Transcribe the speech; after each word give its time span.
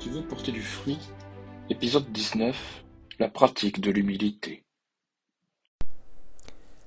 tu 0.00 0.08
veux 0.08 0.22
porter 0.22 0.50
du 0.50 0.62
fruit, 0.62 0.98
épisode 1.68 2.10
19, 2.10 2.56
la 3.18 3.28
pratique 3.28 3.82
de 3.82 3.90
l'humilité. 3.90 4.64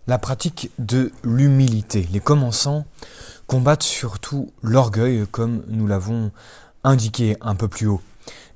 La 0.08 0.18
pratique 0.18 0.72
de 0.80 1.12
l'humilité. 1.24 2.08
Les 2.12 2.20
commençants 2.20 2.86
combattent 3.46 3.84
surtout 3.84 4.52
l'orgueil 4.64 5.28
comme 5.30 5.64
nous 5.68 5.86
l'avons 5.86 6.32
indiqué 6.84 7.38
un 7.40 7.54
peu 7.54 7.68
plus 7.68 7.86
haut. 7.86 8.02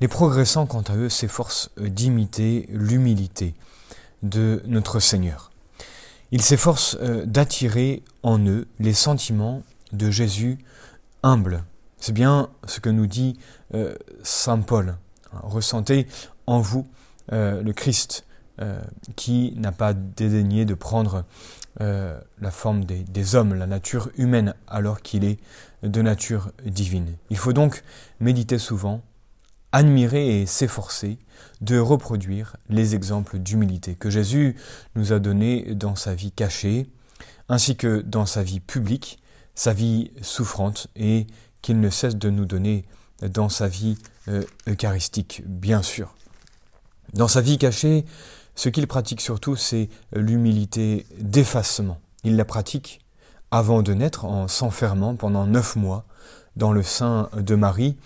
Les 0.02 0.08
progressants, 0.08 0.66
quant 0.66 0.82
à 0.82 0.96
eux, 0.96 1.10
s'efforcent 1.10 1.70
d'imiter 1.78 2.66
l'humilité 2.72 3.54
de 4.24 4.64
notre 4.66 5.00
Seigneur. 5.00 5.52
Ils 6.32 6.42
s'efforcent 6.42 6.98
euh, 7.00 7.26
d'attirer 7.28 8.02
en 8.24 8.40
eux 8.48 8.68
les 8.80 8.94
sentiments 8.94 9.62
de 9.92 10.10
Jésus 10.10 10.58
humble, 11.22 11.64
c'est 12.00 12.14
bien 12.14 12.50
ce 12.66 12.80
que 12.80 12.90
nous 12.90 13.08
dit 13.08 13.38
euh, 13.74 13.96
Saint 14.24 14.60
Paul. 14.60 14.98
Ressentez 15.32 16.08
en 16.46 16.60
vous 16.60 16.88
euh, 17.32 17.62
le 17.62 17.74
Christ 17.74 18.26
euh, 18.62 18.82
qui 19.16 19.54
n'a 19.58 19.72
pas 19.72 19.94
dédaigné 19.94 20.66
de 20.66 20.74
prendre 20.74 21.26
la 21.80 22.50
forme 22.50 22.86
des, 22.86 23.04
des, 23.04 23.36
hommes, 23.36 23.54
la 23.54 23.68
nature 23.68 24.10
humaine, 24.18 24.56
alors 24.68 25.04
qu'il 25.04 25.24
est 25.24 25.38
de 25.84 26.02
nature 26.02 26.52
divine. 26.66 27.18
Il 27.30 27.38
faut 27.38 27.54
donc 27.54 27.84
méditer 28.20 28.58
souvent, 28.58 29.04
admirer 29.72 30.42
et 30.42 30.48
s'efforcer 30.48 31.20
de 31.62 31.78
reproduire 31.78 32.56
les 32.68 32.96
exemples 32.96 33.38
d'humilité 33.38 33.94
que 33.94 34.10
Jésus 34.10 34.56
nous 34.96 35.14
a 35.14 35.20
donnés 35.20 35.76
dans 35.76 35.96
sa 35.96 36.16
vie 36.16 36.32
cachée, 36.32 36.90
ainsi 37.48 37.76
que 37.76 38.02
dans 38.02 38.26
sa 38.26 38.42
vie 38.42 38.60
publique, 38.60 39.20
sa 39.54 39.74
vie 39.74 40.12
souffrante 40.22 40.88
et 40.96 41.28
qu'il 41.68 41.82
ne 41.82 41.90
cesse 41.90 42.16
de 42.16 42.30
nous 42.30 42.46
donner 42.46 42.86
dans 43.22 43.50
sa 43.50 43.68
vie 43.68 43.98
euh, 44.30 44.42
eucharistique, 44.70 45.44
bien 45.46 45.82
sûr. 45.82 46.16
Dans 47.12 47.28
sa 47.28 47.42
vie 47.42 47.58
cachée, 47.58 48.06
ce 48.56 48.70
qu'il 48.70 48.88
pratique 48.88 49.20
surtout, 49.20 49.58
c'est 49.58 49.90
l'humilité 50.14 51.06
d'effacement. 51.20 52.00
Il 52.24 52.38
la 52.38 52.46
pratique 52.46 53.02
avant 53.52 53.82
de 53.82 53.94
naître 53.94 54.24
en 54.24 54.48
s'enfermant 54.48 55.18
pendant 55.18 55.46
neuf 55.46 55.76
mois 55.76 56.06
dans 56.56 56.72
le 56.72 56.84
sein 56.84 57.30
de 57.36 57.56
Marie, 57.56 57.98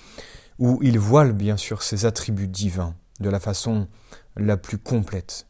où 0.58 0.80
il 0.82 0.98
voile 0.98 1.32
bien 1.32 1.56
sûr 1.56 1.84
ses 1.84 2.08
attributs 2.08 2.48
divins 2.48 2.96
de 3.20 3.30
la 3.30 3.40
façon 3.40 3.88
la 4.38 4.58
plus 4.58 4.80
complète. 4.80 5.46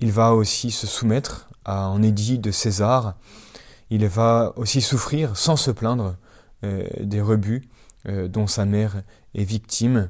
Il 0.00 0.10
va 0.10 0.34
aussi 0.34 0.72
se 0.72 0.88
soumettre 0.88 1.48
à 1.64 1.84
un 1.84 2.02
édit 2.02 2.40
de 2.40 2.50
César, 2.50 3.14
il 3.90 4.08
va 4.08 4.54
aussi 4.56 4.80
souffrir 4.80 5.36
sans 5.36 5.54
se 5.54 5.70
plaindre 5.70 6.16
des 6.62 7.20
rebuts 7.20 7.68
euh, 8.06 8.28
dont 8.28 8.46
sa 8.46 8.64
mère 8.64 9.02
est 9.34 9.44
victime, 9.44 10.08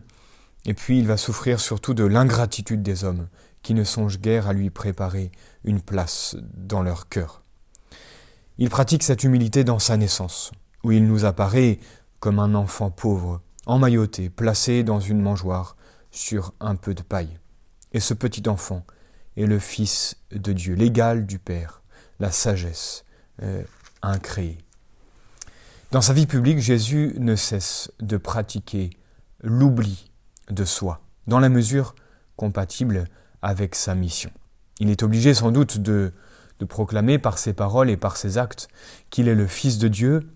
et 0.67 0.75
puis 0.75 0.99
il 0.99 1.07
va 1.07 1.17
souffrir 1.17 1.59
surtout 1.59 1.95
de 1.95 2.05
l'ingratitude 2.05 2.83
des 2.83 3.05
hommes, 3.05 3.29
qui 3.63 3.73
ne 3.73 3.83
songent 3.83 4.19
guère 4.19 4.47
à 4.47 4.53
lui 4.53 4.69
préparer 4.69 5.33
une 5.65 5.81
place 5.81 6.37
dans 6.55 6.83
leur 6.83 7.09
cœur. 7.09 7.43
Il 8.59 8.69
pratique 8.69 9.03
cette 9.03 9.25
humilité 9.25 9.65
dans 9.65 9.79
sa 9.79 9.97
naissance, 9.97 10.53
où 10.85 10.93
il 10.93 11.07
nous 11.07 11.25
apparaît 11.25 11.81
comme 12.21 12.39
un 12.39 12.55
enfant 12.55 12.91
pauvre, 12.91 13.41
emmailloté, 13.65 14.29
placé 14.29 14.85
dans 14.85 15.01
une 15.01 15.23
mangeoire, 15.23 15.77
sur 16.11 16.53
un 16.61 16.77
peu 16.77 16.95
de 16.95 17.03
paille. 17.03 17.39
Et 17.93 18.01
ce 18.01 18.13
petit 18.13 18.49
enfant 18.49 18.85
est 19.37 19.47
le 19.47 19.59
Fils 19.59 20.17
de 20.31 20.53
Dieu, 20.53 20.75
l'égal 20.75 21.25
du 21.25 21.39
Père, 21.39 21.83
la 22.21 22.31
sagesse 22.31 23.05
euh, 23.43 23.63
incréée. 24.03 24.59
Dans 25.91 26.03
sa 26.03 26.13
vie 26.13 26.27
publique, 26.27 26.59
Jésus 26.59 27.15
ne 27.19 27.35
cesse 27.35 27.91
de 27.99 28.19
pratiquer 28.19 28.91
l'oubli 29.41 30.11
de 30.51 30.67
soi, 30.67 31.01
dans 31.27 31.41
la 31.41 31.49
mesure 31.49 31.95
compatible 32.37 33.05
avec 33.41 33.75
sa 33.75 33.95
mission. 33.95 34.31
Il 34.81 34.91
est 34.91 35.03
obligé 35.03 35.33
sans 35.33 35.51
doute 35.51 35.79
de, 35.79 36.13
proclamer 36.69 37.17
par 37.19 37.39
ses 37.39 37.55
paroles 37.55 37.89
et 37.89 37.97
par 37.97 38.19
ses 38.19 38.37
actes 38.37 38.69
qu'il 39.09 39.29
est 39.29 39.35
le 39.35 39.47
Fils 39.47 39.79
de 39.79 39.89
Dieu, 39.89 40.31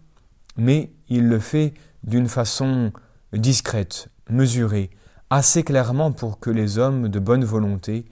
mais 0.57 0.91
il 1.11 1.29
le 1.29 1.39
fait 1.39 1.75
d'une 2.03 2.29
façon 2.29 2.91
discrète, 3.35 4.09
mesurée, 4.31 4.89
assez 5.29 5.65
clairement 5.65 6.13
pour 6.13 6.41
que 6.41 6.49
les 6.49 6.79
hommes 6.79 7.09
de 7.09 7.19
bonne 7.19 7.45
volonté 7.45 8.07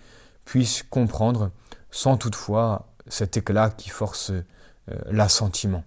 puissent 0.45 0.83
comprendre, 0.83 1.53
sans 1.91 2.19
toutefois 2.19 2.93
cet 3.07 3.39
éclat 3.39 3.71
qui 3.71 3.89
force 3.89 4.31
euh, 4.31 4.43
l'assentiment. 5.11 5.85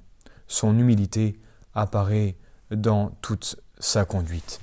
Son 0.48 0.80
humilité 0.80 1.40
apparaît 1.76 2.36
dans 2.72 3.10
toute 3.22 3.58
sa 3.80 4.06
conduite. 4.06 4.60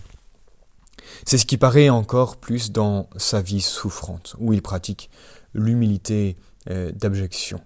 C'est 1.25 1.39
ce 1.39 1.47
qui 1.47 1.59
paraît 1.59 1.89
encore 1.89 2.37
plus 2.37 2.73
dans 2.73 3.09
sa 3.17 3.41
vie 3.43 3.61
souffrante, 3.61 4.37
où 4.39 4.53
il 4.53 4.63
pratique 4.63 5.11
l'humilité 5.55 6.37
euh, 6.71 6.93
d'abjection. 6.93 7.61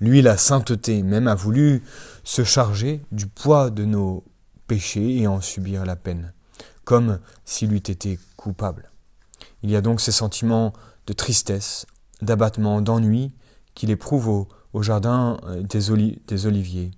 Lui, 0.00 0.22
la 0.22 0.36
sainteté 0.36 1.02
même 1.02 1.28
a 1.28 1.34
voulu 1.34 1.82
se 2.24 2.44
charger 2.44 3.02
du 3.12 3.26
poids 3.26 3.70
de 3.70 3.84
nos 3.84 4.24
péchés 4.66 5.16
et 5.16 5.26
en 5.26 5.40
subir 5.40 5.84
la 5.84 5.96
peine, 5.96 6.32
comme 6.84 7.18
s'il 7.44 7.72
eût 7.72 7.76
été 7.76 8.18
coupable. 8.36 8.90
Il 9.62 9.70
y 9.70 9.76
a 9.76 9.80
donc 9.80 10.00
ces 10.00 10.12
sentiments 10.12 10.72
de 11.06 11.12
tristesse, 11.12 11.86
d'abattement, 12.20 12.80
d'ennui 12.82 13.32
qu'il 13.74 13.90
éprouve 13.90 14.28
au, 14.28 14.82
jardin 14.82 15.38
euh, 15.44 15.62
des 15.62 16.46
oliviers, 16.46 16.90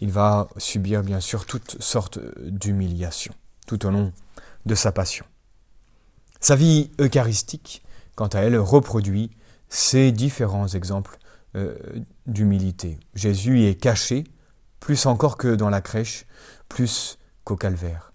il 0.00 0.10
va 0.10 0.48
subir 0.56 1.02
bien 1.02 1.20
sûr 1.20 1.46
toutes 1.46 1.80
sortes 1.80 2.18
d'humiliations 2.42 3.34
tout 3.66 3.86
au 3.86 3.90
long 3.90 4.12
de 4.66 4.74
sa 4.74 4.90
passion. 4.90 5.24
Sa 6.40 6.56
vie 6.56 6.90
eucharistique, 7.00 7.82
quant 8.16 8.26
à 8.26 8.40
elle, 8.40 8.56
reproduit 8.56 9.30
ces 9.68 10.10
différents 10.10 10.66
exemples 10.66 11.18
euh, 11.54 11.76
d'humilité. 12.26 12.98
Jésus 13.14 13.60
y 13.60 13.66
est 13.66 13.74
caché, 13.74 14.24
plus 14.80 15.06
encore 15.06 15.36
que 15.36 15.54
dans 15.54 15.70
la 15.70 15.80
crèche, 15.80 16.26
plus 16.68 17.18
qu'au 17.44 17.56
calvaire. 17.56 18.12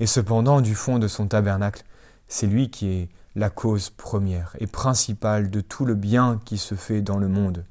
Et 0.00 0.06
cependant, 0.06 0.60
du 0.60 0.74
fond 0.74 0.98
de 0.98 1.08
son 1.08 1.26
tabernacle, 1.26 1.84
c'est 2.28 2.46
lui 2.46 2.68
qui 2.68 2.88
est 2.88 3.08
la 3.34 3.48
cause 3.48 3.90
première 3.90 4.54
et 4.58 4.66
principale 4.66 5.50
de 5.50 5.60
tout 5.60 5.84
le 5.84 5.94
bien 5.94 6.40
qui 6.44 6.58
se 6.58 6.74
fait 6.74 7.00
dans 7.00 7.18
le 7.18 7.28
monde. 7.28 7.64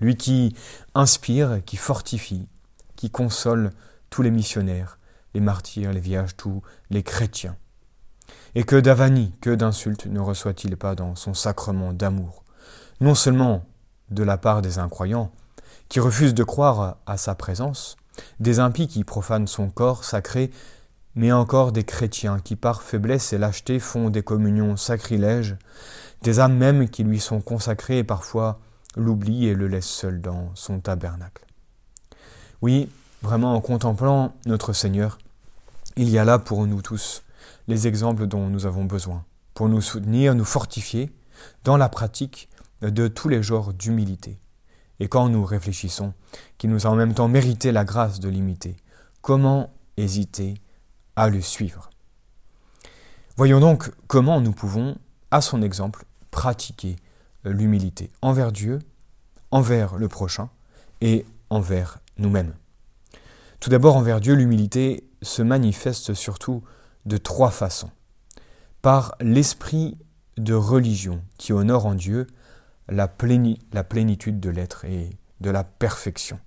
Lui 0.00 0.16
qui 0.16 0.56
inspire, 0.94 1.60
qui 1.66 1.76
fortifie, 1.76 2.46
qui 3.02 3.10
console 3.10 3.72
tous 4.10 4.22
les 4.22 4.30
missionnaires, 4.30 4.96
les 5.34 5.40
martyrs, 5.40 5.92
les 5.92 5.98
vierges, 5.98 6.36
tous 6.36 6.62
les 6.88 7.02
chrétiens. 7.02 7.56
Et 8.54 8.62
que 8.62 8.76
d'avanie, 8.76 9.34
que 9.40 9.50
d'insultes 9.50 10.06
ne 10.06 10.20
reçoit-il 10.20 10.76
pas 10.76 10.94
dans 10.94 11.16
son 11.16 11.34
sacrement 11.34 11.92
d'amour, 11.92 12.44
non 13.00 13.16
seulement 13.16 13.64
de 14.12 14.22
la 14.22 14.38
part 14.38 14.62
des 14.62 14.78
incroyants, 14.78 15.32
qui 15.88 15.98
refusent 15.98 16.32
de 16.32 16.44
croire 16.44 16.98
à 17.04 17.16
sa 17.16 17.34
présence, 17.34 17.96
des 18.38 18.60
impies 18.60 18.86
qui 18.86 19.02
profanent 19.02 19.48
son 19.48 19.68
corps 19.68 20.04
sacré, 20.04 20.52
mais 21.16 21.32
encore 21.32 21.72
des 21.72 21.82
chrétiens 21.82 22.38
qui 22.38 22.54
par 22.54 22.84
faiblesse 22.84 23.32
et 23.32 23.38
lâcheté 23.38 23.80
font 23.80 24.10
des 24.10 24.22
communions 24.22 24.76
sacrilèges, 24.76 25.56
des 26.22 26.38
âmes 26.38 26.56
mêmes 26.56 26.88
qui 26.88 27.02
lui 27.02 27.18
sont 27.18 27.40
consacrées 27.40 27.98
et 27.98 28.04
parfois 28.04 28.60
l'oublient 28.94 29.48
et 29.48 29.54
le 29.54 29.66
laissent 29.66 29.86
seul 29.86 30.20
dans 30.20 30.52
son 30.54 30.78
tabernacle. 30.78 31.44
Oui, 32.62 32.88
vraiment 33.22 33.56
en 33.56 33.60
contemplant 33.60 34.32
notre 34.46 34.72
Seigneur, 34.72 35.18
il 35.96 36.08
y 36.08 36.16
a 36.16 36.24
là 36.24 36.38
pour 36.38 36.64
nous 36.64 36.80
tous 36.80 37.24
les 37.66 37.88
exemples 37.88 38.28
dont 38.28 38.48
nous 38.48 38.66
avons 38.66 38.84
besoin, 38.84 39.24
pour 39.52 39.68
nous 39.68 39.80
soutenir, 39.80 40.36
nous 40.36 40.44
fortifier 40.44 41.10
dans 41.64 41.76
la 41.76 41.88
pratique 41.88 42.48
de 42.80 43.08
tous 43.08 43.28
les 43.28 43.42
genres 43.42 43.72
d'humilité. 43.72 44.38
Et 45.00 45.08
quand 45.08 45.28
nous 45.28 45.44
réfléchissons 45.44 46.14
qu'il 46.56 46.70
nous 46.70 46.86
a 46.86 46.90
en 46.90 46.94
même 46.94 47.14
temps 47.14 47.26
mérité 47.26 47.72
la 47.72 47.84
grâce 47.84 48.20
de 48.20 48.28
l'imiter, 48.28 48.76
comment 49.22 49.70
hésiter 49.96 50.54
à 51.16 51.28
le 51.28 51.40
suivre? 51.40 51.90
Voyons 53.36 53.58
donc 53.58 53.90
comment 54.06 54.40
nous 54.40 54.52
pouvons, 54.52 54.96
à 55.32 55.40
son 55.40 55.62
exemple, 55.62 56.04
pratiquer 56.30 56.94
l'humilité 57.42 58.12
envers 58.22 58.52
Dieu, 58.52 58.78
envers 59.50 59.96
le 59.96 60.06
prochain 60.06 60.48
et 61.00 61.26
envers 61.50 61.98
nous-mêmes. 62.18 62.54
Tout 63.60 63.70
d'abord, 63.70 63.96
envers 63.96 64.20
Dieu, 64.20 64.34
l'humilité 64.34 65.08
se 65.22 65.42
manifeste 65.42 66.14
surtout 66.14 66.62
de 67.06 67.16
trois 67.16 67.50
façons. 67.50 67.90
Par 68.80 69.14
l'esprit 69.20 69.96
de 70.36 70.54
religion 70.54 71.22
qui 71.38 71.52
honore 71.52 71.86
en 71.86 71.94
Dieu 71.94 72.26
la, 72.88 73.08
la 73.72 73.84
plénitude 73.84 74.40
de 74.40 74.50
l'être 74.50 74.84
et 74.84 75.10
de 75.40 75.50
la 75.50 75.64
perfection. 75.64 76.40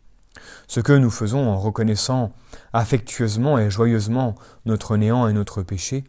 Ce 0.67 0.79
que 0.79 0.93
nous 0.93 1.09
faisons 1.09 1.47
en 1.47 1.57
reconnaissant 1.57 2.33
affectueusement 2.73 3.57
et 3.57 3.69
joyeusement 3.69 4.35
notre 4.65 4.97
néant 4.97 5.27
et 5.27 5.33
notre 5.33 5.63
péché, 5.63 6.03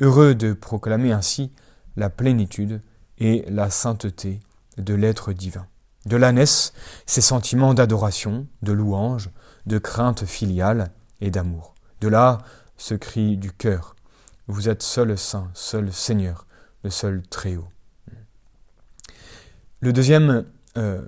heureux 0.00 0.34
de 0.34 0.52
proclamer 0.52 1.12
ainsi 1.12 1.52
la 1.96 2.10
plénitude 2.10 2.82
et 3.18 3.44
la 3.48 3.70
sainteté 3.70 4.40
de 4.76 4.94
l'être 4.94 5.32
divin. 5.32 5.66
De 6.06 6.16
là 6.16 6.32
naissent 6.32 6.72
ces 7.06 7.20
sentiments 7.20 7.74
d'adoration, 7.74 8.46
de 8.62 8.72
louange, 8.72 9.30
de 9.66 9.78
crainte 9.78 10.24
filiale 10.24 10.90
et 11.20 11.30
d'amour. 11.30 11.74
De 12.00 12.08
là 12.08 12.38
ce 12.76 12.94
cri 12.94 13.36
du 13.36 13.52
cœur, 13.52 13.94
Vous 14.48 14.68
êtes 14.68 14.82
seul 14.82 15.16
Saint, 15.16 15.50
seul 15.54 15.92
Seigneur, 15.92 16.46
le 16.82 16.90
seul 16.90 17.22
Très-Haut. 17.28 17.68
Le 19.80 19.92
deuxième, 19.92 20.44
euh, 20.76 21.02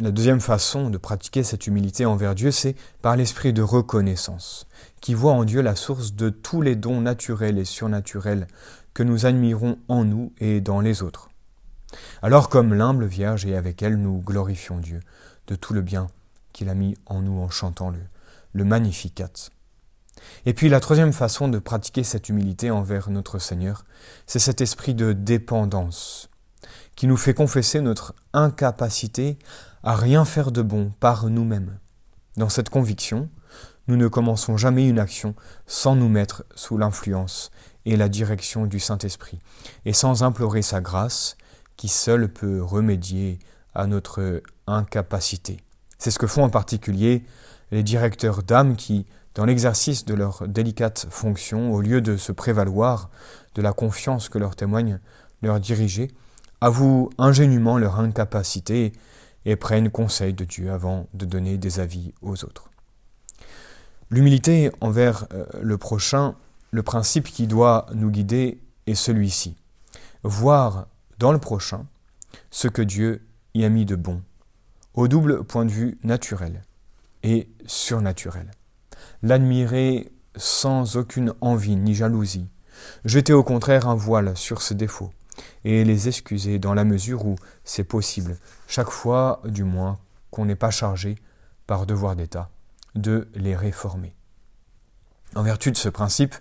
la 0.00 0.10
deuxième 0.10 0.40
façon 0.40 0.90
de 0.90 0.98
pratiquer 0.98 1.44
cette 1.44 1.68
humilité 1.68 2.06
envers 2.06 2.34
Dieu, 2.34 2.50
c'est 2.50 2.74
par 3.02 3.16
l'esprit 3.16 3.52
de 3.52 3.62
reconnaissance, 3.62 4.66
qui 5.00 5.14
voit 5.14 5.32
en 5.32 5.44
Dieu 5.44 5.62
la 5.62 5.76
source 5.76 6.14
de 6.14 6.28
tous 6.28 6.60
les 6.60 6.74
dons 6.74 7.00
naturels 7.00 7.58
et 7.58 7.64
surnaturels 7.64 8.48
que 8.94 9.04
nous 9.04 9.26
admirons 9.26 9.78
en 9.88 10.04
nous 10.04 10.32
et 10.38 10.60
dans 10.60 10.80
les 10.80 11.02
autres. 11.02 11.31
Alors 12.22 12.48
comme 12.48 12.74
l'humble 12.74 13.06
Vierge 13.06 13.46
et 13.46 13.56
avec 13.56 13.82
elle 13.82 13.96
nous 13.96 14.20
glorifions 14.20 14.78
Dieu 14.78 15.00
de 15.46 15.54
tout 15.54 15.74
le 15.74 15.82
bien 15.82 16.08
qu'il 16.52 16.68
a 16.68 16.74
mis 16.74 16.96
en 17.06 17.22
nous 17.22 17.40
en 17.40 17.50
chantant 17.50 17.90
le, 17.90 17.98
le 18.52 18.64
Magnificat. 18.64 19.30
Et 20.46 20.54
puis 20.54 20.68
la 20.68 20.80
troisième 20.80 21.12
façon 21.12 21.48
de 21.48 21.58
pratiquer 21.58 22.04
cette 22.04 22.28
humilité 22.28 22.70
envers 22.70 23.10
notre 23.10 23.38
Seigneur, 23.38 23.84
c'est 24.26 24.38
cet 24.38 24.60
esprit 24.60 24.94
de 24.94 25.12
dépendance 25.12 26.28
qui 26.96 27.06
nous 27.06 27.16
fait 27.16 27.34
confesser 27.34 27.80
notre 27.80 28.14
incapacité 28.32 29.38
à 29.82 29.96
rien 29.96 30.24
faire 30.24 30.52
de 30.52 30.62
bon 30.62 30.92
par 31.00 31.28
nous-mêmes. 31.28 31.78
Dans 32.36 32.48
cette 32.48 32.68
conviction, 32.68 33.28
nous 33.88 33.96
ne 33.96 34.08
commençons 34.08 34.56
jamais 34.56 34.88
une 34.88 34.98
action 34.98 35.34
sans 35.66 35.96
nous 35.96 36.08
mettre 36.08 36.44
sous 36.54 36.78
l'influence 36.78 37.50
et 37.84 37.96
la 37.96 38.08
direction 38.08 38.66
du 38.66 38.78
Saint-Esprit, 38.78 39.40
et 39.84 39.92
sans 39.92 40.22
implorer 40.22 40.62
sa 40.62 40.80
grâce, 40.80 41.36
qui 41.76 41.88
seule 41.88 42.28
peut 42.28 42.62
remédier 42.62 43.38
à 43.74 43.86
notre 43.86 44.42
incapacité. 44.66 45.58
C'est 45.98 46.10
ce 46.10 46.18
que 46.18 46.26
font 46.26 46.44
en 46.44 46.50
particulier 46.50 47.24
les 47.70 47.82
directeurs 47.82 48.42
d'âme 48.42 48.76
qui, 48.76 49.06
dans 49.34 49.44
l'exercice 49.44 50.04
de 50.04 50.14
leur 50.14 50.46
délicate 50.48 51.06
fonction, 51.10 51.72
au 51.72 51.80
lieu 51.80 52.00
de 52.00 52.16
se 52.16 52.32
prévaloir 52.32 53.10
de 53.54 53.62
la 53.62 53.72
confiance 53.72 54.28
que 54.28 54.38
leur 54.38 54.56
témoignent 54.56 55.00
leurs 55.42 55.60
dirigés, 55.60 56.10
avouent 56.60 57.10
ingénument 57.18 57.78
leur 57.78 57.98
incapacité 57.98 58.92
et 59.44 59.56
prennent 59.56 59.90
conseil 59.90 60.32
de 60.32 60.44
Dieu 60.44 60.70
avant 60.70 61.08
de 61.14 61.24
donner 61.24 61.58
des 61.58 61.80
avis 61.80 62.12
aux 62.22 62.44
autres. 62.44 62.70
L'humilité 64.10 64.70
envers 64.80 65.26
euh, 65.32 65.46
le 65.60 65.78
prochain, 65.78 66.36
le 66.70 66.82
principe 66.82 67.28
qui 67.28 67.46
doit 67.46 67.86
nous 67.94 68.10
guider 68.10 68.60
est 68.86 68.94
celui-ci. 68.94 69.56
Voir 70.22 70.86
dans 71.22 71.30
le 71.30 71.38
prochain 71.38 71.86
ce 72.50 72.66
que 72.66 72.82
Dieu 72.82 73.24
y 73.54 73.64
a 73.64 73.68
mis 73.68 73.84
de 73.84 73.94
bon, 73.94 74.22
au 74.94 75.06
double 75.06 75.44
point 75.44 75.64
de 75.64 75.70
vue 75.70 75.96
naturel 76.02 76.62
et 77.22 77.48
surnaturel. 77.64 78.50
L'admirer 79.22 80.10
sans 80.34 80.96
aucune 80.96 81.32
envie 81.40 81.76
ni 81.76 81.94
jalousie, 81.94 82.48
jeter 83.04 83.32
au 83.32 83.44
contraire 83.44 83.86
un 83.86 83.94
voile 83.94 84.36
sur 84.36 84.62
ses 84.62 84.74
défauts, 84.74 85.12
et 85.62 85.84
les 85.84 86.08
excuser 86.08 86.58
dans 86.58 86.74
la 86.74 86.82
mesure 86.82 87.24
où 87.24 87.36
c'est 87.62 87.84
possible, 87.84 88.36
chaque 88.66 88.90
fois 88.90 89.42
du 89.44 89.62
moins 89.62 90.00
qu'on 90.32 90.46
n'est 90.46 90.56
pas 90.56 90.72
chargé 90.72 91.14
par 91.68 91.86
devoir 91.86 92.16
d'État 92.16 92.50
de 92.96 93.28
les 93.36 93.54
réformer. 93.54 94.16
En 95.36 95.44
vertu 95.44 95.70
de 95.70 95.76
ce 95.76 95.88
principe, 95.88 96.34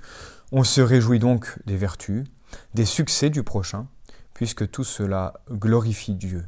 on 0.51 0.63
se 0.63 0.81
réjouit 0.81 1.19
donc 1.19 1.55
des 1.67 1.77
vertus, 1.77 2.25
des 2.73 2.85
succès 2.85 3.29
du 3.29 3.43
prochain, 3.43 3.85
puisque 4.41 4.71
tout 4.71 4.83
cela 4.83 5.35
glorifie 5.51 6.15
Dieu. 6.15 6.43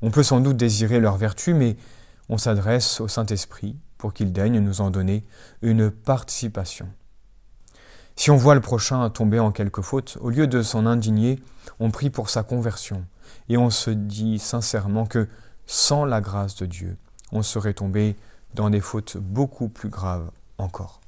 On 0.00 0.10
peut 0.10 0.22
sans 0.22 0.40
doute 0.40 0.56
désirer 0.56 0.98
leurs 0.98 1.18
vertus, 1.18 1.54
mais 1.54 1.76
on 2.30 2.38
s'adresse 2.38 3.02
au 3.02 3.08
Saint-Esprit 3.08 3.76
pour 3.98 4.14
qu'il 4.14 4.32
daigne 4.32 4.60
nous 4.60 4.80
en 4.80 4.88
donner 4.88 5.26
une 5.60 5.90
participation. 5.90 6.88
Si 8.16 8.30
on 8.30 8.38
voit 8.38 8.54
le 8.54 8.62
prochain 8.62 9.10
tomber 9.10 9.40
en 9.40 9.52
quelque 9.52 9.82
faute, 9.82 10.16
au 10.22 10.30
lieu 10.30 10.46
de 10.46 10.62
s'en 10.62 10.86
indigner, 10.86 11.38
on 11.80 11.90
prie 11.90 12.08
pour 12.08 12.30
sa 12.30 12.44
conversion, 12.44 13.04
et 13.50 13.58
on 13.58 13.68
se 13.68 13.90
dit 13.90 14.38
sincèrement 14.38 15.04
que 15.04 15.28
sans 15.66 16.06
la 16.06 16.22
grâce 16.22 16.56
de 16.56 16.64
Dieu, 16.64 16.96
on 17.30 17.42
serait 17.42 17.74
tombé 17.74 18.16
dans 18.54 18.70
des 18.70 18.80
fautes 18.80 19.18
beaucoup 19.18 19.68
plus 19.68 19.90
graves 19.90 20.30
encore. 20.56 21.02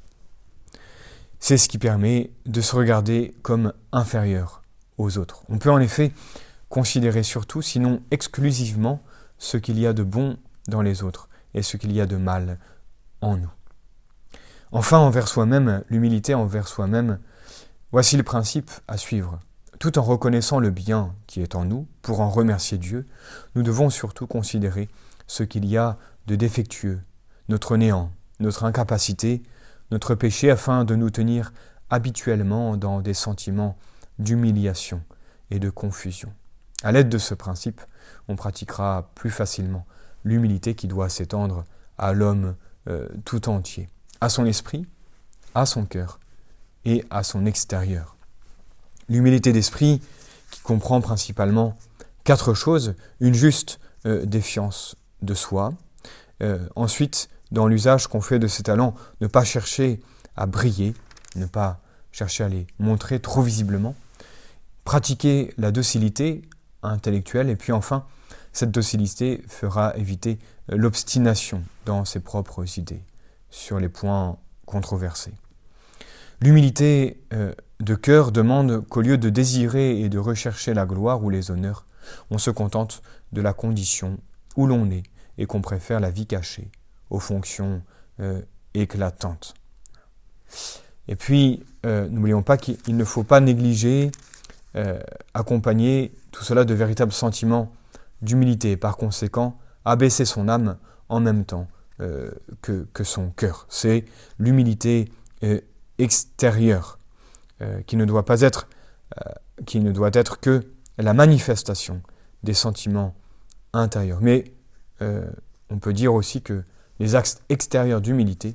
C'est 1.39 1.57
ce 1.57 1.71
qui 1.71 1.79
permet 1.79 2.31
de 2.45 2.61
se 2.61 2.77
regarder 2.77 3.33
comme 3.41 3.73
inférieur 3.91 4.61
autres. 5.09 5.43
On 5.49 5.59
peut 5.59 5.71
en 5.71 5.81
effet 5.81 6.13
considérer 6.69 7.23
surtout, 7.23 7.63
sinon 7.63 8.03
exclusivement, 8.11 9.03
ce 9.39 9.57
qu'il 9.57 9.79
y 9.79 9.87
a 9.87 9.93
de 9.93 10.03
bon 10.03 10.37
dans 10.69 10.83
les 10.83 11.03
autres 11.03 11.29
et 11.55 11.63
ce 11.63 11.77
qu'il 11.77 11.93
y 11.93 12.01
a 12.01 12.07
de 12.07 12.17
mal 12.17 12.59
en 13.21 13.37
nous. 13.37 13.51
Enfin, 14.73 14.99
envers 14.99 15.27
soi-même, 15.27 15.83
l'humilité 15.89 16.35
envers 16.35 16.69
soi-même, 16.69 17.19
voici 17.91 18.17
le 18.17 18.23
principe 18.23 18.71
à 18.87 18.97
suivre. 18.97 19.41
Tout 19.81 19.99
en 19.99 20.03
reconnaissant 20.03 20.61
le 20.61 20.71
bien 20.71 21.15
qui 21.27 21.41
est 21.41 21.55
en 21.55 21.65
nous, 21.65 21.89
pour 22.03 22.21
en 22.21 22.31
remercier 22.31 22.79
Dieu, 22.79 23.07
nous 23.55 23.63
devons 23.63 23.91
surtout 23.91 24.27
considérer 24.27 24.89
ce 25.27 25.43
qu'il 25.43 25.65
y 25.65 25.77
a 25.77 25.97
de 26.27 26.37
défectueux, 26.37 27.01
notre 27.49 27.77
néant, 27.77 28.13
notre 28.39 28.65
incapacité, 28.65 29.43
notre 29.91 30.15
péché, 30.15 30.51
afin 30.51 30.85
de 30.85 30.95
nous 30.95 31.11
tenir 31.11 31.53
habituellement 31.89 32.77
dans 32.77 33.01
des 33.01 33.15
sentiments 33.15 33.77
d'humiliation 34.21 35.03
et 35.51 35.59
de 35.59 35.71
confusion. 35.71 36.33
À 36.83 36.93
l'aide 36.93 37.09
de 37.09 37.19
ce 37.19 37.35
principe, 37.35 37.81
on 38.29 38.37
pratiquera 38.37 39.11
plus 39.15 39.31
facilement 39.31 39.87
l'humilité 40.25 40.75
qui 40.75 40.87
doit 40.87 41.09
s'étendre 41.09 41.65
à 41.99 42.13
l'homme 42.13 42.55
euh, 42.89 43.09
tout 43.25 43.49
entier, 43.49 43.89
à 44.21 44.29
son 44.29 44.47
esprit, 44.47 44.87
à 45.55 45.67
son 45.67 45.85
cœur 45.85 46.21
et 46.85 47.05
à 47.11 47.23
son 47.23 47.45
extérieur. 47.47 48.17
L'humilité 49.09 49.53
d'esprit 49.53 50.01
qui 50.51 50.61
comprend 50.61 51.01
principalement 51.01 51.77
quatre 52.25 52.55
choses, 52.55 52.95
une 53.21 53.35
juste 53.35 53.81
euh, 54.07 54.25
défiance 54.25 54.97
de 55.23 55.35
soi, 55.35 55.75
euh, 56.43 56.67
ensuite 56.77 57.29
dans 57.51 57.67
l'usage 57.67 58.07
qu'on 58.07 58.21
fait 58.21 58.39
de 58.39 58.47
ses 58.47 58.63
talents, 58.63 58.95
ne 59.21 59.27
pas 59.27 59.45
chercher 59.45 60.01
à 60.37 60.47
briller, 60.47 60.95
ne 61.37 61.47
pas 61.47 61.81
chercher 62.13 62.45
à 62.45 62.49
les 62.49 62.67
montrer 62.79 63.21
trop 63.21 63.43
visiblement, 63.43 63.95
pratiquer 64.85 65.53
la 65.59 65.71
docilité 65.71 66.43
intellectuelle, 66.83 67.51
et 67.51 67.57
puis 67.57 67.73
enfin 67.73 68.07
cette 68.53 68.71
docilité 68.71 69.43
fera 69.47 69.97
éviter 69.97 70.39
l'obstination 70.69 71.63
dans 71.87 72.05
ses 72.05 72.21
propres 72.21 72.79
idées 72.79 73.03
sur 73.51 73.79
les 73.79 73.89
points 73.89 74.39
controversés. 74.67 75.35
L'humilité 76.41 77.21
euh, 77.33 77.53
de 77.81 77.95
cœur 77.95 78.33
demande 78.33 78.87
qu'au 78.89 79.03
lieu 79.03 79.19
de 79.19 79.29
désirer 79.29 80.01
et 80.01 80.09
de 80.09 80.19
rechercher 80.19 80.75
la 80.75 80.87
gloire 80.87 81.23
ou 81.23 81.31
les 81.31 81.51
honneurs, 81.51 81.87
on 82.31 82.39
se 82.39 82.51
contente 82.51 83.03
de 83.33 83.41
la 83.41 83.53
condition 83.53 84.19
où 84.57 84.67
l'on 84.67 84.91
est 84.91 85.03
et 85.39 85.47
qu'on 85.47 85.61
préfère 85.61 86.01
la 86.01 86.11
vie 86.11 86.27
cachée 86.27 86.71
aux 87.11 87.21
fonctions 87.21 87.83
euh, 88.21 88.41
éclatantes. 88.75 89.55
Et 91.09 91.17
puis, 91.17 91.65
euh, 91.87 92.09
n'oublions 92.09 92.43
pas 92.43 92.57
qu'il 92.57 92.97
ne 92.97 93.05
faut 93.05 93.25
pas 93.25 93.41
négliger, 93.41 94.11
accompagner 95.35 96.13
tout 96.31 96.45
cela 96.45 96.65
de 96.65 96.75
véritables 96.75 97.13
sentiments 97.13 97.73
d'humilité, 98.23 98.77
par 98.77 98.97
conséquent, 98.97 99.59
abaisser 99.85 100.25
son 100.25 100.49
âme 100.49 100.77
en 101.09 101.21
même 101.21 101.45
temps 101.45 101.69
euh, 102.01 102.31
que, 102.63 103.05
son 103.05 103.31
cœur. 103.31 103.67
C'est 103.69 104.07
l'humilité 104.39 105.13
euh, 105.43 105.61
extérieure 105.99 106.99
euh, 107.61 107.83
qui 107.83 107.97
ne 107.97 108.07
doit 108.07 108.25
pas 108.25 108.41
être 108.41 108.69
qui 109.67 109.81
ne 109.81 109.91
doit 109.91 110.11
être 110.13 110.39
que 110.39 110.65
la 110.97 111.15
manifestation 111.15 112.01
des 112.45 112.55
sentiments 112.55 113.13
intérieurs. 113.73 114.21
Mais 114.21 114.53
on 115.01 115.79
peut 115.81 115.93
dire 115.93 116.15
aussi 116.15 116.43
que 116.43 116.63
les 117.01 117.17
axes 117.17 117.43
extérieurs 117.49 118.01
d'humilité 118.01 118.55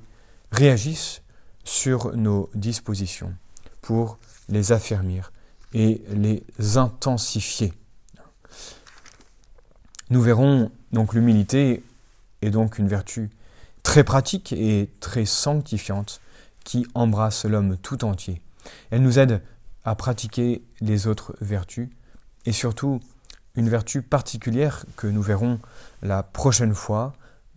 réagissent 0.53 1.21
sur 1.65 2.15
nos 2.15 2.49
dispositions 2.55 3.33
pour 3.81 4.17
les 4.47 4.71
affermir 4.71 5.33
et 5.75 6.01
les 6.09 6.43
intensifier. 6.77 7.73
Nous 10.09 10.21
verrons 10.21 10.71
donc 10.93 11.13
l'humilité 11.13 11.83
est 12.41 12.49
donc 12.49 12.79
une 12.79 12.87
vertu 12.87 13.29
très 13.83 14.03
pratique 14.03 14.53
et 14.53 14.89
très 15.01 15.25
sanctifiante 15.25 16.21
qui 16.63 16.87
embrasse 16.95 17.45
l'homme 17.45 17.77
tout 17.77 18.05
entier. 18.05 18.41
Elle 18.89 19.01
nous 19.01 19.19
aide 19.19 19.41
à 19.83 19.95
pratiquer 19.95 20.63
les 20.79 21.07
autres 21.07 21.35
vertus 21.41 21.89
et 22.45 22.53
surtout 22.53 23.01
une 23.55 23.69
vertu 23.69 24.01
particulière 24.01 24.85
que 24.95 25.07
nous 25.07 25.21
verrons 25.21 25.59
la 26.01 26.23
prochaine 26.23 26.73
fois 26.73 27.13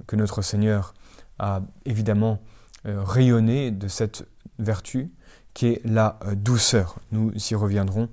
que 0.06 0.16
notre 0.16 0.42
Seigneur 0.42 0.92
a 1.38 1.62
évidemment 1.84 2.40
euh, 2.86 3.02
rayonné 3.02 3.70
de 3.70 3.86
cette 3.86 4.26
vertu 4.58 5.10
qui 5.58 5.66
est 5.66 5.80
la 5.84 6.20
euh, 6.24 6.36
douceur. 6.36 7.00
Nous 7.10 7.32
y 7.50 7.54
reviendrons 7.56 8.08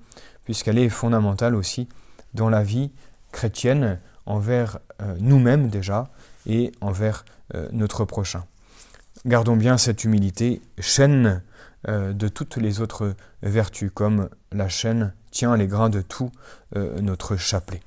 puisqu'elle 0.45 0.79
est 0.79 0.89
fondamentale 0.89 1.53
aussi 1.53 1.87
dans 2.33 2.49
la 2.49 2.63
vie 2.63 2.89
chrétienne 3.31 3.99
envers 4.25 4.79
euh, 4.99 5.15
nous-mêmes 5.19 5.69
déjà 5.69 6.09
et 6.47 6.71
envers 6.81 7.23
euh, 7.53 7.69
notre 7.71 8.03
prochain. 8.03 8.45
Gardons 9.27 9.57
bien 9.57 9.77
cette 9.77 10.03
humilité, 10.03 10.59
chaîne 10.79 11.43
de 11.87 12.27
toutes 12.27 12.57
les 12.57 12.81
autres 12.81 13.13
vertus, 13.43 13.91
comme 13.93 14.29
la 14.51 14.67
chaîne 14.69 15.13
tient 15.29 15.55
les 15.55 15.67
grains 15.67 15.89
de 15.89 16.01
tout 16.01 16.31
notre 16.75 17.35
chapelet. 17.35 17.79